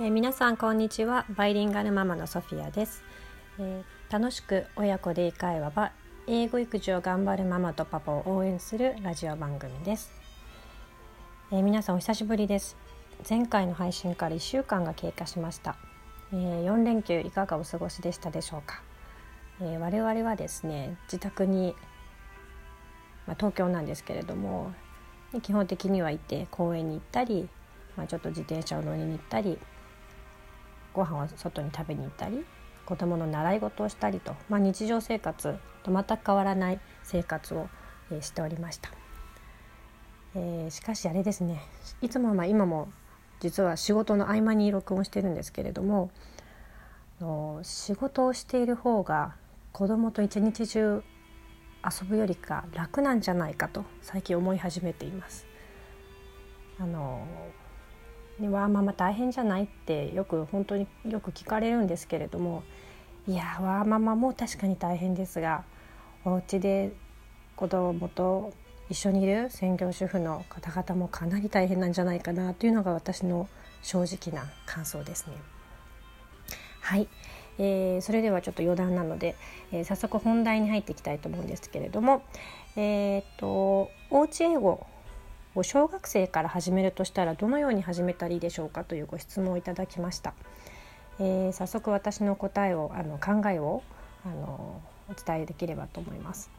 [0.00, 1.24] えー、皆さんこんにちは。
[1.30, 3.04] バイリンガルママのソフィアです、
[3.60, 5.92] えー、楽しく親子で英会話は
[6.26, 10.10] 英語育児を頑張るママとパパを応援するラジオ番組です、
[11.52, 12.76] えー、皆さんお久しぶりです。
[13.28, 15.76] 前回の配信から1週間が経過しました、
[16.32, 18.82] え4連休いかがお過ごしでしたでしょうか、
[19.60, 21.76] え我々はですね自宅に、
[23.28, 24.72] まあ、東京なんですけれども
[25.40, 27.48] 基本的にはいて公園に行ったり、
[27.96, 29.56] まあ、ちょっと自転車を乗りに行ったり
[30.94, 32.44] ご飯を外に食べに行ったり
[32.86, 37.68] 子どもの習い事をしたりと、まあ、日常生活と全く変わらない生活を、
[38.10, 38.90] えー、しておりました、
[40.34, 41.60] えー、しかしあれですね
[42.00, 42.88] いつもまあ今も
[43.40, 46.10] 実は仕事の合間に録音してるんですけれども
[47.62, 49.34] 仕事をしている方が
[49.72, 51.02] 子供と一日中
[51.84, 55.46] 遊ぶよりか楽なんじゃないかと最近思い始めています。
[56.78, 57.26] あの
[58.38, 62.64] ね、わーママ大変じゃないってよく本当によく聞かれるんですけれども
[63.28, 65.64] いやわーママも確かに大変ですが
[66.24, 66.92] お家で
[67.56, 68.52] 子供と
[68.90, 73.48] 一緒にいる専業主婦の方々もかなり大変なんじゃないかなというのが私の
[73.82, 75.34] 正直な感想ですね。
[76.80, 77.08] はい、
[77.58, 79.36] えー、それではちょっと余談なので、
[79.72, 82.22] えー、早速本題に入っていきたいと思うんですけれども、
[82.76, 84.86] えー、っとおうち英語
[85.62, 90.34] 小学生から始めるとしたらどのように始めたらいいでしょうかというご質問をいただきました。
[91.20, 93.82] えー、早速私の答えをあの考えを
[94.26, 96.50] あのお伝えできればと思います。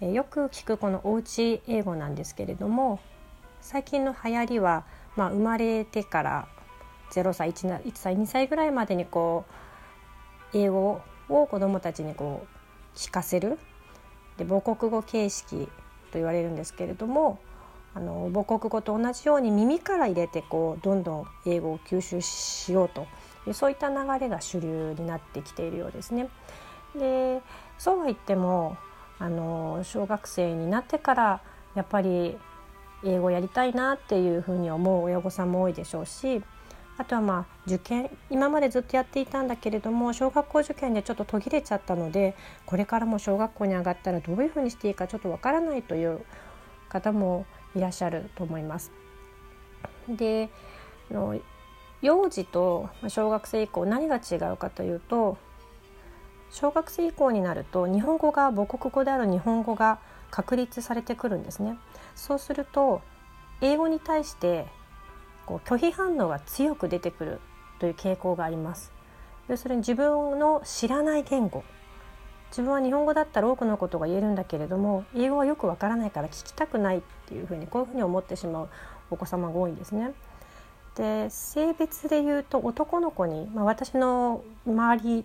[0.00, 2.98] えー、よく聞くこのおうち英語なんですけれども
[3.60, 4.84] 最近の流行りは、
[5.16, 6.48] まあ、生まれてから
[7.10, 9.44] 0歳 1, 1歳2歳ぐらいまでにこ
[10.52, 12.46] う英語を子どもたちにこ
[12.94, 13.58] う聞かせる
[14.36, 15.70] で母国語形式と
[16.14, 17.38] 言われるんですけれども
[17.94, 23.06] あの母国語と同じように耳から入れてこうどんどん英語を吸収しようと
[23.46, 26.28] いうそういった流れが主流になってきているようですね。
[26.96, 27.42] で
[27.78, 28.76] そうは言っても
[29.18, 31.40] あの小学生になってから
[31.74, 32.36] やっぱり
[33.04, 36.42] 英語やりたいなっていうふうに思う親御さんも多いでしょうし
[36.96, 42.34] あとはまあ受験今までずっとやっていたんだけれども小学校受験でちょっと途切れちゃったので
[42.66, 46.20] これからも小学校に上がったらどういうふうにしていいかちょっとわからないという
[46.88, 48.92] 方もいらっしゃると思います。
[50.08, 50.48] で
[51.10, 51.38] の
[52.00, 55.36] 幼児と小学生以降何が違うかというと
[56.50, 59.98] 小学生以降になると日本語が母国語である日本語が
[60.30, 61.78] 確立されてくるんですね。
[62.14, 63.02] そうすると
[63.60, 64.66] 英語に対して
[65.46, 67.40] こう拒否反応が強く出てくる
[67.80, 68.92] という傾向があります。
[69.48, 71.64] 要するに自分の知らない言語
[72.50, 78.68] 自分は日本語だったら多くのことが言えるんだけれども英語はよくわからないから聞きたくないっていうふうにこういうふうに思ってしまう
[79.10, 80.12] お子様が多いんですね。
[80.96, 85.24] で性別で言うと男の子に、まあ、私の周り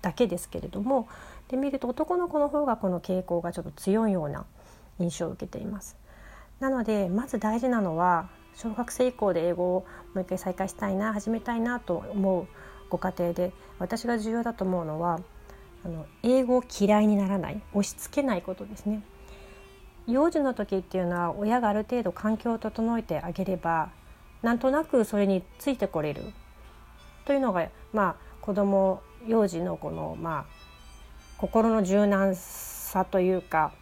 [0.00, 1.06] だけですけれども
[1.48, 4.46] で見ると男の子の方がこの傾向がちょっと強いような
[4.98, 5.96] 印象を受けています。
[6.60, 12.46] なのでまず大事なのは小学生以降で英語をもう一回再開したいな始めたいなと思う
[12.88, 15.20] ご家庭で私が重要だと思うのは
[15.84, 19.02] あの英語を嫌いにならない押し付けないことですね。
[20.06, 23.90] 幼児の時っていうのは親がある程度環境を整えてあげれば
[24.42, 26.22] なんとなくそれについてこれる。
[27.24, 30.44] というのがまあ子供幼児のこのまあ
[31.38, 33.72] 心の柔軟さというか、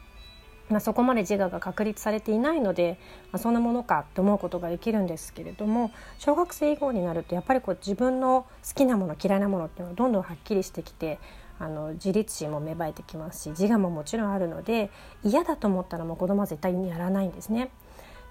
[0.69, 2.99] まあ、そこまで自我が確立されていないので、
[3.33, 11.19] まあ、そんなものかと思うことができるんですけれども小学生以降になるとやっぱりこう自分の好きなもの嫌いなものっていうのがどんどんはっきりしてきて
[11.61, 14.91] あの自立心も芽生えてきますし自我ももちろんあるので
[15.23, 17.71] 嫌だと思ったらもう子供は絶対にやらないんですね。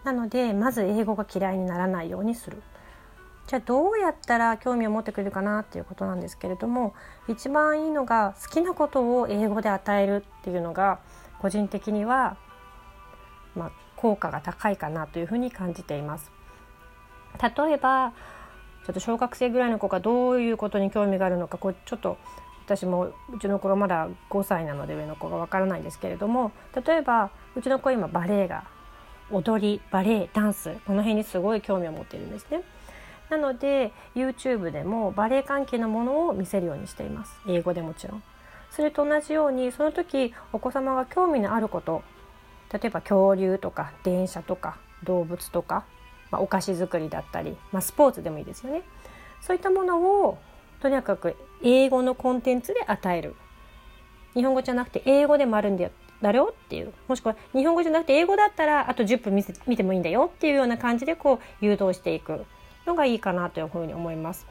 [0.04, 2.62] なのでまず英語が嫌いにならないようにする。
[3.46, 6.94] じゃあどうやったら興味を持ってくれるかなっていうことなんですけれども
[7.28, 11.00] 一番いいのが好きなことを英語で与えるっていうのが
[11.40, 12.38] 個人的には、
[13.56, 16.32] まあ、効果が高いかなというふうに感じています。
[17.42, 18.14] 例えば
[18.86, 22.18] ちょっと小学生ぐらいの子がどういうことに興味があるのかこうちょっと
[22.76, 26.52] 私もうちの子がまだ5歳なので上の子がわからないんですけれども
[26.86, 28.64] 例えばうちの子今バレエが
[29.32, 32.62] 踊りバレエダンスこの辺にすごい興味を持っているんですね。
[33.30, 38.24] なので YouTube でもバレエ関係のものを見せるようにしています英語でもちろん。
[38.72, 42.04] それと同じようにその時お子様が興味のあること
[42.72, 45.86] 例えば恐竜とか電車とか動物とか、
[46.30, 48.84] まあ、お菓子作りだったり、まあ、スポーツでもいいですよね
[49.42, 50.38] そういったものを
[50.82, 53.36] とにかく英語のコンテンツで与える。
[54.34, 55.92] 日本語じゃなくて英語でもあるんだよ
[56.22, 56.94] だろっていう。
[57.08, 62.46] もしくは日本語じゃなくて英語だったらあと10分見せ見てもいいんだよっていうような感じでこう誘導していく。
[62.90, 64.48] のがいいかなというふうに思います。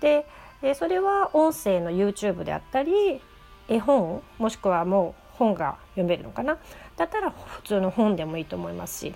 [0.00, 0.26] で
[0.74, 3.20] それは音声の YouTube であったり
[3.68, 6.58] 絵本もしくはもう本が読めるのかな。
[6.96, 9.14] だったら普通の本でもいいと思いますし。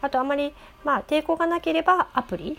[0.00, 0.54] あとあまり
[0.84, 2.58] まあ抵抗がなければアプリ。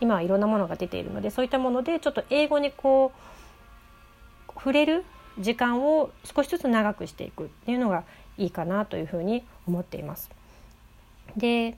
[0.00, 5.04] 今はいろんなものが出ているのでそういったものでちょっと英語にこう触れる
[5.38, 8.04] 時間を少しずつ長くしていくっていうのが
[8.36, 10.30] いいかなというふうに思っています。
[11.36, 11.76] で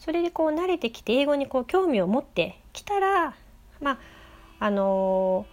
[0.00, 3.34] それでこう慣れてきて英語にこう興味を持ってきたら
[3.80, 3.98] まあ
[4.60, 5.46] あの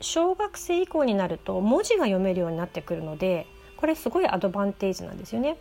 [0.00, 3.46] ー、小学生以降になると文字が読めるようになってくるので
[3.76, 5.56] これすごいアドバンテージなんですよね。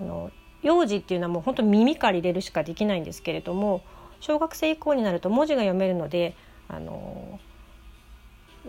[0.00, 0.30] あの
[0.62, 3.82] 幼児っていうのはもう本当耳から入れるしかできないんですけれども
[4.24, 6.34] 小学生以降になると文字が読めるので
[6.66, 7.38] あの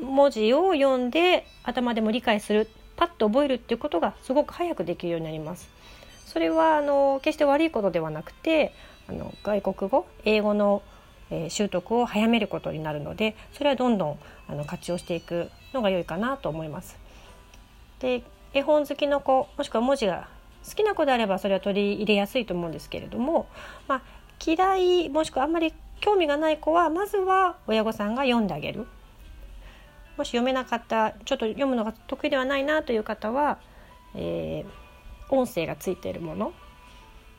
[0.01, 2.67] 文字を読んで頭でも理解する
[2.97, 5.69] パッと覚えるっていうことがすごく早くできるようになります。
[6.25, 8.73] それはあの決して悪いことではなくて
[9.07, 10.83] あの外国語英語の、
[11.29, 14.19] えー、習得を早めることになるのでそれはどんどん
[14.49, 16.97] あの活用していくのが良いかなと思います。
[17.99, 18.23] で
[18.53, 20.27] 絵本好きの子もしくは文字が
[20.67, 23.47] 好きな子であればそれは取り入れやすいと思うんですけれども、
[23.87, 24.01] まあ、
[24.45, 28.85] 嫌いもしくはあんまり興味がない子はまずは親御さんが読んであげる
[30.17, 33.59] もし読めなかったちょっと読むのが得意ではないなという方は、
[34.13, 36.53] えー、音声がついているもの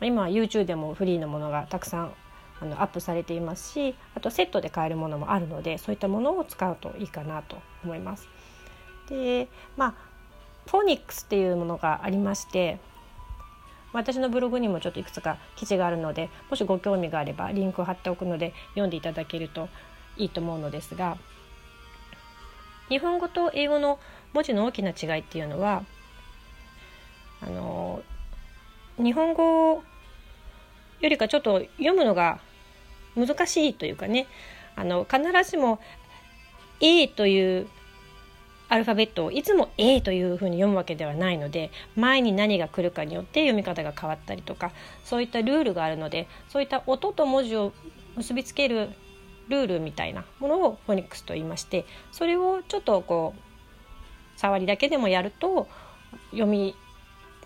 [0.02, 2.12] 今は YouTube でもフリーのものがたくさん
[2.60, 8.28] あのアップされていますしあとセットで買えるものもあるのでそういったものを使うといいかなと思います。
[9.08, 9.94] でまあ
[10.70, 12.78] フォニックスっていうものがありまして
[13.96, 19.68] 私のブログにもちょっといくつか記事があるのでもしご興味があればリンクを貼っておくので読んでいただけると
[20.16, 21.16] いいと思うのですが
[22.88, 23.98] 日本語と英語の
[24.32, 25.82] 文字の大きな違いっていうのは
[27.40, 28.02] あの
[28.98, 29.82] 日本語
[31.00, 32.40] よりかちょっと読むのが
[33.16, 34.26] 難しいというかね
[34.76, 35.80] あの必ずしも
[36.80, 37.66] A という
[38.68, 44.72] アルファベットをいつも A というふうに読むわけではないので前に何が来るかによって読み方が変わったりとか
[45.04, 47.72] そういったルールがあるのでそういった音と文字を
[48.16, 48.90] 結びつける
[49.48, 55.68] ルールみたいなものをフォニックスと言いましてそれをちょっとこう触りだけでもやると
[56.30, 56.74] 読み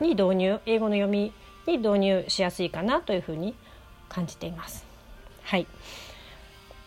[0.00, 1.32] に導入英語の読み
[1.66, 3.54] に導入しやすいかなというふうに
[4.08, 4.84] 感じています。
[5.44, 5.66] はい、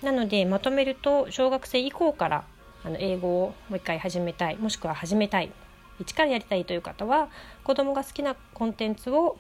[0.01, 2.43] なのでまとめると小学生以降から
[2.83, 5.51] あの英語をもう一回始めたいもしくは始めたい
[5.99, 7.29] 一からやりたいという方は
[7.63, 9.37] 子どもが好きなコンテンツを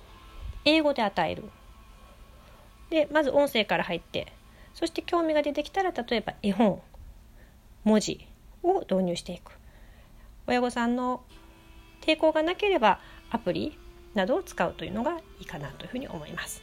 [0.65, 1.43] 英語で与える。
[2.89, 4.31] でまず音声から入って
[4.73, 6.81] そして興味が出てきたら例えば絵本
[7.83, 8.25] 文字
[8.61, 9.51] を導入していく。
[10.47, 11.23] 親御さんの
[12.01, 12.99] 抵抗がなければ
[13.29, 13.77] アプリ
[14.13, 16.61] などを使うというのがいいかなというふうに思います。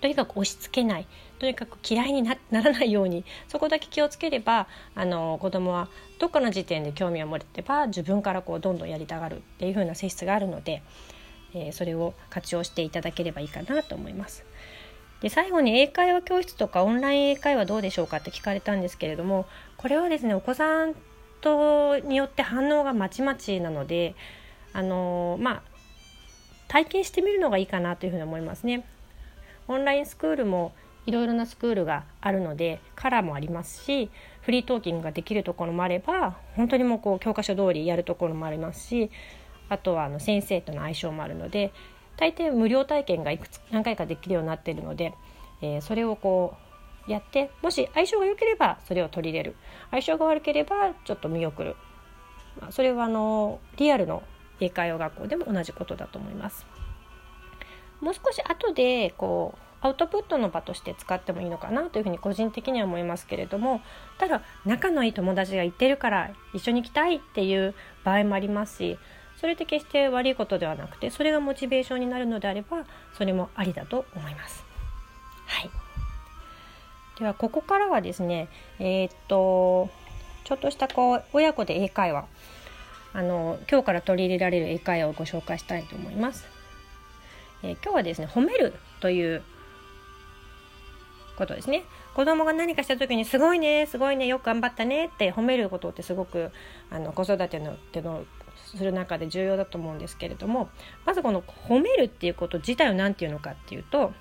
[0.00, 1.06] とにかく押し付けない。
[1.42, 5.88] とにかく嫌いにならないようにそこだけ気をつければあの子供は
[6.20, 10.84] どっかの時点で興味を持ってば自分からこうどんどんやりたがるっていう風な性質があるので、
[11.52, 14.44] えー、それを活用していただければいいかなと思います。
[15.20, 19.46] で最後に英会話教室とかオンライン英会話どうでしょうかって聞かれたんですけれども
[19.78, 20.94] これはですねお子さん
[21.40, 24.14] とによって反応がまちまちなので
[24.72, 25.62] あのー、まあ
[26.68, 28.84] 体験してみるのがいいかなというふうに思いますね。
[29.66, 30.72] オンラインスクールも
[31.06, 34.10] いろいろなスクールがあるのでカラーもありますし
[34.42, 39.10] フリートーキングができるところもあれば本当にもうこう教科書通りやるところもありますし
[39.68, 41.72] あとはあの先生との相性もあるので
[42.16, 45.14] 大抵無料体験がいくつ何回かできるようになっているので、
[45.60, 46.54] えー、それをこ
[47.08, 49.56] うやってもし相性が良ければそれを取り入れる
[49.90, 51.76] 相性が悪ければちょっと見送る、
[52.60, 54.22] まあ、それはあのリアルの
[54.60, 56.66] 英会話学校でも同じことだと思います。
[58.00, 63.80] もう少し後でこうアウトプットの場として使ってもいいのかなというふうに個人的には思いますけれども
[64.18, 67.74] ただ仲のいい友達が行ってるから一緒に行きたいっていう
[68.04, 68.98] 場合もありますし
[69.40, 72.84] それって決して悪いことではなくてそれがモチベーションになるのであれば
[73.18, 74.64] それもありだと思います。
[75.46, 75.70] はい
[77.18, 78.48] ではここからはですね
[78.78, 79.90] えー、っと
[80.44, 82.24] ちょっとしたこう親子で英会話
[83.12, 86.46] あの今日から取り入れられる英会話をご紹介したいと思います。
[87.62, 89.42] えー、今日はですね褒めるという
[91.36, 91.84] ことですね。
[92.14, 96.50] 子供が何かした時に「すごいねすごいねよく頑張ったね」って褒めることってすごく
[96.90, 98.24] あの子育てのての
[98.56, 100.68] する中で重要だと思うんですけれども
[101.04, 104.12] まずこの褒めるっていうこと自体を何て言うのかっていうと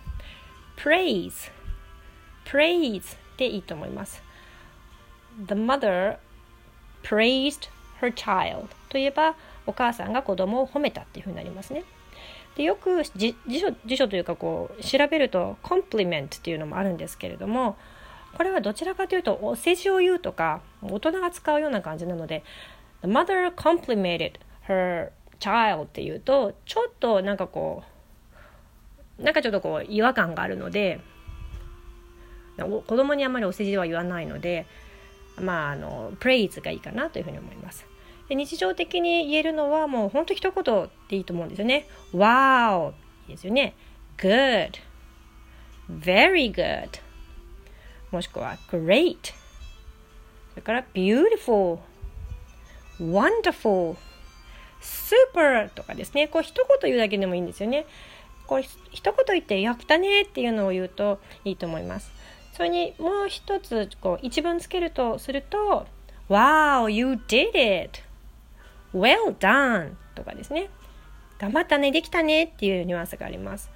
[0.78, 1.52] praise
[2.46, 4.24] praise でいいと思います。
[5.48, 6.18] The mother
[7.04, 7.70] praised
[8.02, 11.84] her child といえばお母さんが子供を褒めたっていうふうになりますね。
[12.56, 17.78] でよく辞書辞書というかこう調べるとコンプリメントっていうのもあるんですけれども
[18.36, 22.44] これはどちらかというとお世辞を言うとか大人が使うような感じなので
[23.02, 24.34] The mother complimented
[24.68, 27.84] her child っていうとちょっとなんかこ
[29.20, 31.00] うなんかちょっとこう違和感があるので
[32.58, 34.66] 子供にあんまりお世辞は言わないので
[35.40, 37.91] まああのプレイズがいいかなというふうに思います。
[38.32, 41.86] で日常的に言えるのはもうほんと一言でいいと思うんですよね。
[42.14, 42.92] Wow!
[42.92, 42.94] い
[43.28, 43.76] いですよね。
[44.18, 44.80] Good!
[45.92, 47.02] Very good!
[48.10, 49.18] もしくは Great!
[50.52, 51.80] それから Beautiful!
[53.02, 53.98] Wonderful!
[54.80, 55.68] Super!
[55.68, 56.30] とかですね。
[56.30, 57.86] こう一言言うだけでもいいんですよね。
[58.48, 62.14] こう一言言ってやったねっていうのを言うといいと思います。
[62.54, 65.86] それにもう一つこう一文つけるとすると
[66.30, 68.11] Wow, you did it!
[68.94, 69.94] Well done!
[70.16, 70.70] とかですね。
[71.40, 73.72] 頑張ったね、できたねっていうニュアンスがあります。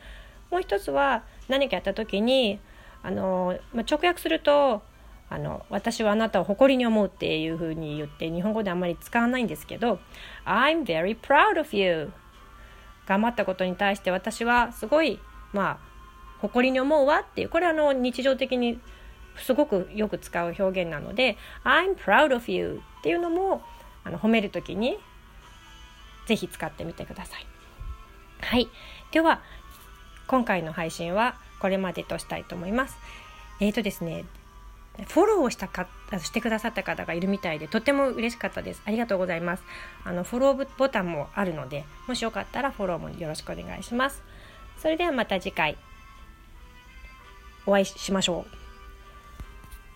[0.51, 2.59] もう一つは何かやった時に
[3.03, 4.81] あの、まあ、直訳すると
[5.29, 9.99] あの私はあなたを誇りに思うっていうふうに言って日本語であんまり使わないんですけど
[10.45, 12.11] I'm very proud of you
[13.07, 15.19] 頑張ったことに対して私はすごい
[15.51, 15.95] まあ
[16.39, 18.79] 誇りに思うわっていうこれはあの日常的に
[19.37, 23.61] すごくよく使う表現なので I'm proud of you っていうのも
[24.05, 24.97] あの褒める時に
[26.27, 27.45] ぜひ使ってみてください。
[28.41, 28.69] はい。
[29.11, 29.41] では
[30.27, 32.97] 今回の配信はこれまでとしたいと思います。
[33.59, 34.25] えっ、ー、とですね
[35.07, 35.87] フォローをしたか
[36.19, 38.81] してくださった方がいるみたいでとても嬉しかったです。
[38.85, 39.63] ありがとうございます。
[40.03, 44.23] あのフォローボタンもあるのでもしよかったらフォローもよろしくお願いします。
[44.77, 45.77] それではまた次回
[47.65, 48.45] お会いしましょ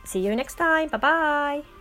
[0.06, 0.08] う。
[0.08, 0.90] See you next time.
[0.90, 1.79] Bye bye.